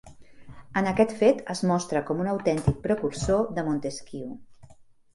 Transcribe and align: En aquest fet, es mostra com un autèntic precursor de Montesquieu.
En 0.81 0.89
aquest 0.91 1.13
fet, 1.19 1.43
es 1.55 1.61
mostra 1.73 2.03
com 2.09 2.25
un 2.25 2.31
autèntic 2.33 2.83
precursor 2.89 3.49
de 3.61 3.71
Montesquieu. 3.71 4.37